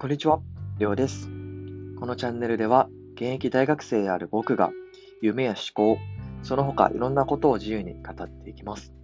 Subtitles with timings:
[0.00, 0.38] こんにちは、
[0.78, 1.26] りょうです。
[1.98, 4.70] このチャンネルでは、現役大学生である僕が、
[5.20, 5.98] 夢や思考、
[6.44, 8.94] その他いろんなことを自由に語っていきます。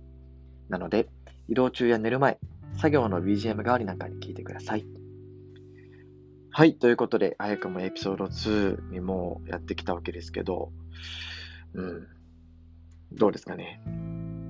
[0.69, 1.09] なので、
[1.49, 2.39] 移動中や寝る前、
[2.77, 4.87] 作業の BGM 代わりなんかに聞いてください。
[6.51, 10.71] はい、ということで、早くもエピソード2にもやってきたわけですけど、
[11.75, 12.07] うん、
[13.11, 13.83] どうですかね。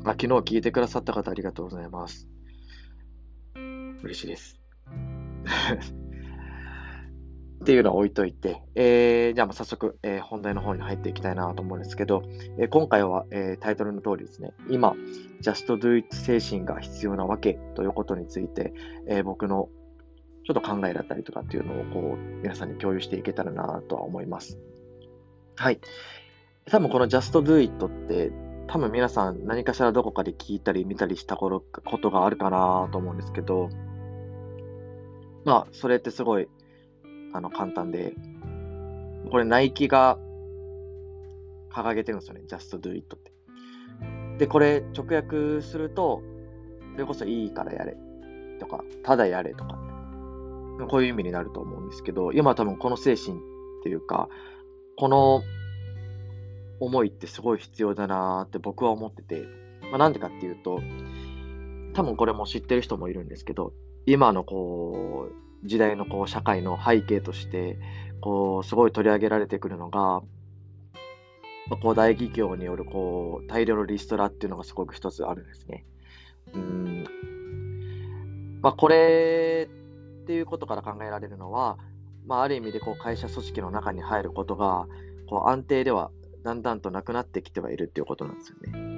[0.04, 2.28] まあ、昨日聞いてくださった方ありがとうございます。
[4.02, 4.60] 嬉しいです。
[7.64, 12.22] っていうのは置いといて、えー、じゃあ早速、えー、本題の方に入っていきたいなと思うんですけど、
[12.58, 14.94] えー、今回は、えタイトルの通りですね、今、
[15.40, 18.74] Just Do It 精神が必要なわけということについて、
[19.08, 19.70] え僕の
[20.44, 24.58] ちょっと考えだったりとかっていうのをこう皆さんに共有していけたらなとは思います。
[25.56, 25.80] はい。
[26.66, 28.30] 多分この Just Do It って
[28.66, 31.62] 多分皆さん何かしらどこかで聞いたり見たりしたこ
[32.02, 33.70] とがあるかなと思うんですけど、
[35.46, 36.48] まあ、それってすごい
[37.34, 38.14] あの、簡単で、
[39.30, 40.18] これナイキが
[41.72, 42.42] 掲げてるんですよね。
[42.46, 43.32] just do it って。
[44.38, 46.22] で、これ直訳すると、
[46.92, 47.96] それこそいいからやれ
[48.60, 49.76] とか、ただやれとか、
[50.88, 53.40] こういう意味になると思うんですけど、今多分この精神っ
[53.82, 54.28] ていうか、
[54.96, 55.42] この
[56.78, 59.44] 思いってすごい必要だなって僕は思ってて、
[59.90, 60.80] まあ、なんでかっていうと、
[61.94, 63.72] 多分これも知ってる人もいるんですけど、
[64.06, 67.78] 今のこう、時代のこう社会の背景として
[68.20, 70.22] こうすごい取り上げられてくるのが、
[71.82, 75.84] こう大企業によるこう大量のリストラっていうのがすごく一つあるんですね。
[76.52, 77.04] うん
[78.60, 81.76] まあ、これっていうことから考えられるのは、
[82.26, 84.86] まあ、ある意味でこう会社組織の中に入ることが
[85.28, 86.10] こう安定では
[86.44, 88.93] だんだんとなくなってきてはいるっていうことなんですよね。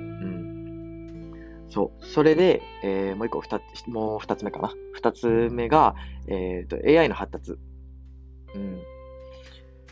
[1.68, 2.04] そう。
[2.04, 4.72] それで、えー、もう一個、二つ、もう二つ目かな。
[4.92, 5.94] 二つ目が、
[6.28, 7.58] えっ、ー、と、AI の発達。
[8.54, 8.82] うん。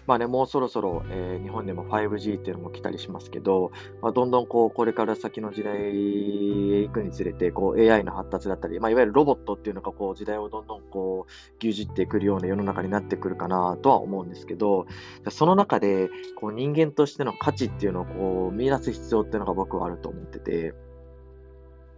[0.07, 3.73] まあね、もうそろそろ、えー、日本でも 5G っていうのも来たりしますけど、
[4.03, 14.87] まあ、どんどんこう、これから先の時代へ行くにつれて、こう、AI の発達だったり、まあ、いわゆるロボットっていうのが、こう、時代をどんどんこう、牛耳ってくるような世の中になってくるかなとは思うんですけど、
[15.31, 20.75] その中で、こう、人間としての価値っていうのをこう、見出す必要っていうのが僕はあると思ってて、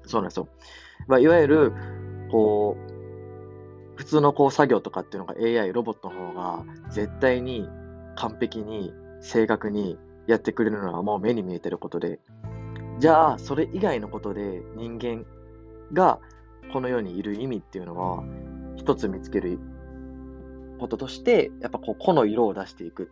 [0.07, 0.49] そうなんですよ。
[1.07, 1.73] まあ、いわゆる、
[2.31, 2.97] こう、
[3.97, 7.67] 普通のこう作業とかっていうのが AI、ロボットの方が絶対に
[8.15, 12.21] 完璧に正確にやってくれるのはもう目に見えてることで、
[12.99, 15.25] じゃあそれ以外のことで人間
[15.93, 16.19] が
[16.73, 18.23] この世にいる意味っていうのは
[18.77, 19.59] 一つ見つける
[20.79, 23.11] こととして、やっぱこう個の色を出していく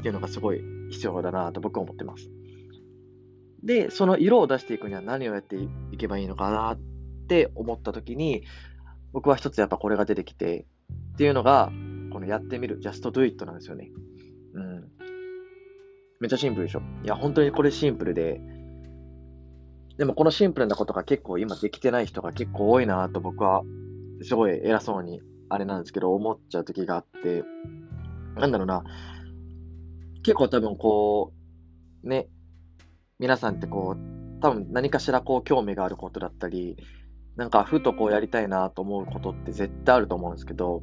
[0.00, 2.30] っていうのがすごい必要だなと僕は思ってます。
[3.66, 6.78] で、その色を出していくには何をやっていけばいいのかなっ
[7.28, 8.44] て思った時に、
[9.12, 10.66] 僕は一つやっぱこれが出てきて、
[11.14, 11.72] っていうのが、
[12.12, 13.90] このやってみる、just do it なんですよね。
[14.54, 14.84] うん。
[16.20, 16.82] めっちゃシンプルでしょ。
[17.02, 18.40] いや、本当にこれシンプルで、
[19.98, 23.64] でもこのシンプルなことが結構今できてない人が結構多いなと僕は、
[24.22, 27.42] すごい偉そうに、あれなんですけど、思っちゃう時があって、
[28.36, 28.84] なんだろうな、
[30.22, 31.32] 結構多分こ
[32.04, 32.28] う、ね、
[33.18, 36.76] 皆さんってこう、多分何かしらこう興味があることだったり、
[37.36, 40.82] なんかふとこうやりたいなと思うことって絶対あると思うんですけど、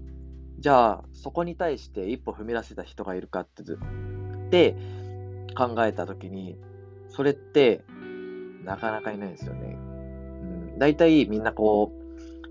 [0.60, 4.76] じゃあそこに対して一歩踏み出せた人がいるかってって
[5.56, 6.58] 考えたときに、
[7.10, 7.84] それって
[8.64, 9.78] なかなかいないんですよね。
[9.78, 12.03] うん、大体みんなこう、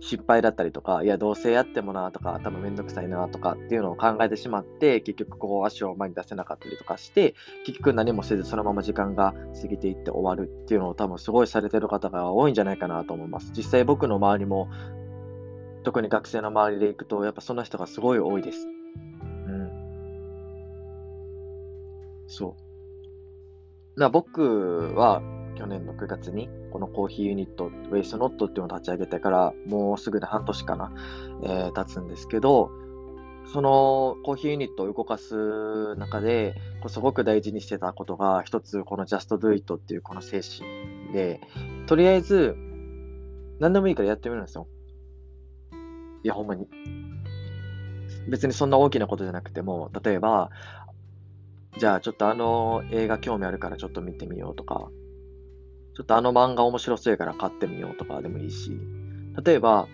[0.03, 9.33] 失敗だったりとか、いや、どうせやってもなとか、多分めんどくさいなとかっていうのを考えてしまって、結局こう足を前に出せなかったりとかして、結局何もせずそのまま時間が
[9.63, 13.53] 過ぎていって終わるっていうのを多分すごいされてる方が多いんじゃないかなと思います。
[13.57, 14.69] 実際僕の周りも、
[15.85, 18.67] 特に学生の周りで行くと、やっぱそんな人がすごい多いです。
[18.67, 19.71] うん。
[22.27, 22.57] そ
[23.97, 24.01] う。
[24.01, 25.23] だ僕は、
[25.63, 30.93] 去年の9月にこのコーヒーユニット、ウェイスノットっていうのを立ち上げてからもうすぐで半年かな、
[31.45, 32.73] えー、経つんですけど、
[33.53, 36.57] そのコーヒーユニットを動かす中で、
[36.89, 41.41] すごく大事にしてたことが、一つこの Just Do It っていうこの精神で、
[41.87, 42.57] とりあえず
[43.61, 44.67] 何でもいいからやってみるんですよ。
[46.25, 46.67] いや、ほんまに。
[48.29, 50.51] 別にそんな大きなことじゃなくても、例えば、
[51.79, 54.91] じゃあちょっとあの映画興味あるからちょっと見てみようとか、
[55.95, 58.79] ちょっとあの漫画面白そうやから買ってみようとかでもいいし、
[59.45, 59.89] 例えば、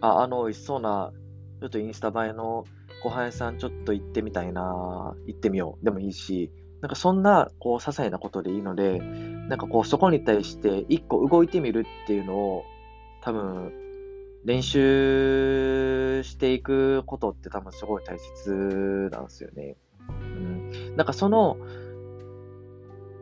[0.00, 1.12] あ、あの美味しそうな、
[1.60, 2.64] ちょっとインスタ映えの
[3.02, 6.50] ご飯屋さんちょっと行ってみたいな、行ってみようでもいいし、
[6.80, 12.64] なんかそんな、こう、些細なことでいいので、なんかこう、そこに対して一個動いてみるっていうのを、
[13.22, 13.72] 多分、
[14.44, 19.76] 練習していくことって多分すごい大切なんですよね。
[20.08, 20.96] うん。
[20.96, 21.58] なんかその、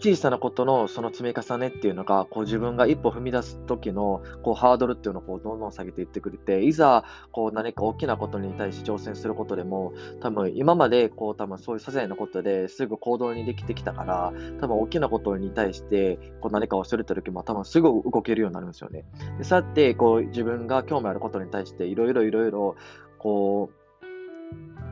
[0.00, 19.04] 小さなことのその積み重ねっていうのが、こう自分が一歩踏み出す時のこうハードルっていうのをこうどんどん下げていってくれて、いざこう何か大きなことに対して挑戦することでも、多分今までこう多分そういう些細なことですぐ行動にできてきたから、多分大きなことに対してこう何かをするって時も多分すぐ動けるようになるんですよね。
[19.38, 22.76] でそうやってこう自分が興味あることに対していろいろいろいろ
[23.18, 23.78] こう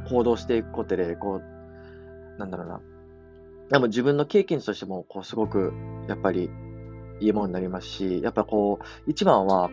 [0.09, 2.81] 行動していくことで、こう、なんだろうな、
[3.71, 5.73] でも自分の経験としても、こう、すごく、
[6.09, 6.51] やっぱり、
[7.21, 9.71] いいものになりますし、やっぱこう、一番は、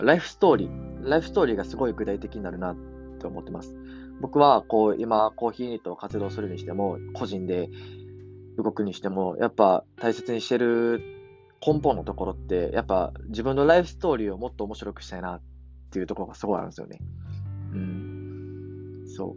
[0.00, 2.76] ライフストーリー、ライフストーリーがすごい具体的になるなっ
[3.18, 3.74] て思ってます。
[4.20, 7.70] 僕は、こう、今、コーヒーニットを活動するにしても、個人で
[8.56, 11.02] 動くにしても、やっぱ大切にしてる
[11.66, 15.40] 根本のところって、やっぱ自分のライフストーリーをもっと面白くしたいなっ
[15.90, 16.98] ていうところがすごいあるんですよね。
[17.72, 19.04] うん。
[19.08, 19.34] そ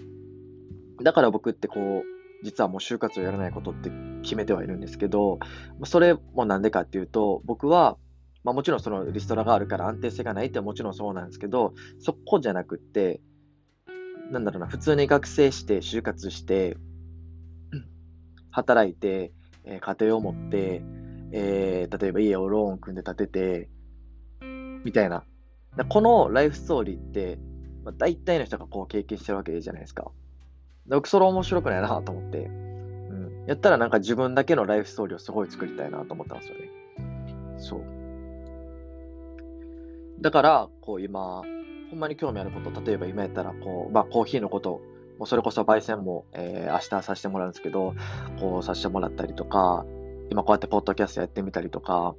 [1.00, 1.04] う。
[1.04, 3.92] だから僕ってこう、実はもう就活をやらないことって
[4.22, 5.40] 決めてはいるんですけど、
[5.86, 7.98] それもなんでかっていうと、僕は、
[8.44, 13.20] まあ、もちろんそのリストラがあるから安定性がないってもちろんそうなんですけど、そこじゃなくって、
[14.32, 16.78] なんだろうな、普通に学生して、就活して、
[18.52, 19.34] 働いて、
[19.64, 20.82] えー、家庭を持って、
[21.32, 23.70] えー、例えば家をローン組んで建てて、
[24.84, 25.24] みたいな。
[25.90, 27.38] このライフストーリーって、
[27.84, 30.12] まあ、大体の人がこう経験してるわけじゃないですか。
[30.88, 33.46] 僕それ面白くないなと思って、うん。
[33.48, 36.70] やったらなんか自分だけのライフストーリーをすごい作りたいなと思ったんですよね。
[37.58, 38.00] そう。
[40.22, 41.42] だから、こう今、
[41.90, 44.82] ほんまに興味あること、例えば今やったら、こう、まあコーヒーのこと、
[45.18, 47.94] もうそれこそ焙煎も、えー、明日させてもらうんですけど、
[48.40, 49.86] こうさせてもらったりとか、
[50.30, 52.16] 今こうやってポッドキャストやってみたりとか、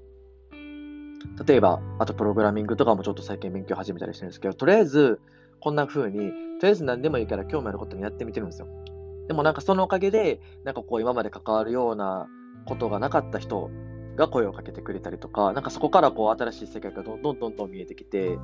[1.47, 5.21] 例えば、あとプログラミングとかもちょっと最近勉強始めたりしてるんですけど、とりあえず、
[5.61, 8.69] こんな風に、とりあえず何でもいいから興味あることにやってみてるんですよ。
[9.29, 12.29] でもなんかそのおかげで、なんかこう今まで関わるような
[12.67, 13.71] ことがなかった人
[14.17, 18.37] が声をかけてくれたりとか、なんかそこからこう新しい世界がどんどんどんどん見えてきて、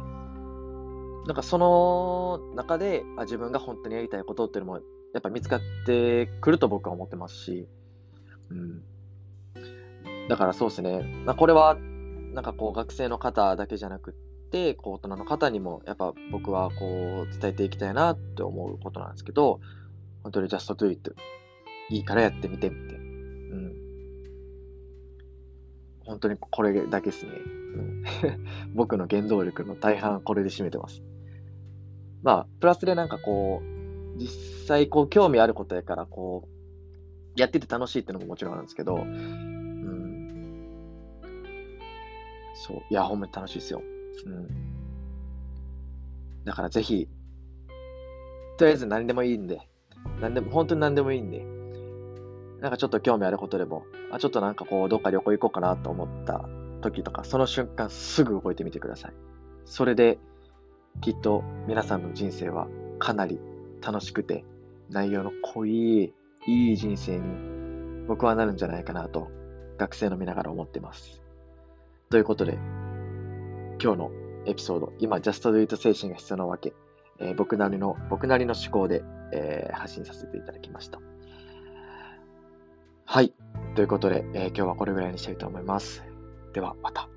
[1.26, 4.78] なんかその中であ自分が本当にやりたいことっていうのも
[5.12, 7.68] やっぱ見つかってくると僕は思ってますし、
[8.50, 8.82] うん。
[10.28, 11.02] だからそうですね。
[11.26, 11.76] まあ、これは
[12.32, 14.14] なんかこう学生の方だけじゃなく
[14.50, 19.60] て、て、こう、大人の方にも、やっぱ僕はこう、伝えていきたいなって思うことなんですけど、
[20.22, 21.14] 本当に just do it.
[21.90, 22.76] いいからやってみてって。
[22.76, 23.72] うん。
[26.04, 27.32] 本当にこれだけですね。
[27.76, 28.04] うん、
[28.74, 31.02] 僕の原動力の大半これで占めてます。
[32.22, 40.66] まあ、プラスでなんかこう、実際こう、興味あることやから、こう、やってて楽しいってのももちろんあるんですけど、うん。
[42.54, 42.82] そう。
[42.88, 43.82] いや、ほんまに楽しいですよ。
[44.24, 44.48] うん。
[46.44, 47.08] だからぜひ、
[48.56, 49.68] とりあえず何でもいいんで、
[50.20, 51.44] 何でも、本当に何でもいいんで、
[52.60, 56.48] なんかちょっと興味あることでも、あ、ちょっとなんかこう、どっか旅行行こうかなと思った
[56.80, 59.12] 時とか、その瞬間すぐ動いてみてください。
[59.64, 60.18] それで、
[61.02, 63.38] きっと皆さんの人生はかなり
[63.82, 64.44] 楽しくて、
[64.88, 66.14] 内容の濃い、
[66.46, 69.28] いい人生に僕はなるんじゃないかなと、
[69.78, 71.22] 学生の見ながら思ってます。
[72.08, 72.56] ということで、
[73.82, 74.10] 今日の
[74.46, 76.74] エピソード、今、Just Do It 精神が必要なわけ、
[77.18, 79.02] えー、僕なりの、僕なりの思考で、
[79.32, 81.00] えー、発信させていただきました。
[83.04, 83.32] はい。
[83.74, 86.02] ということで、えー、今日はこれぐらいにしたいと思います。
[86.52, 87.08] では、また。